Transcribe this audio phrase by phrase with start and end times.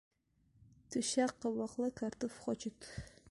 [0.95, 2.91] Түщә ҡабыҡлы картуф хочет.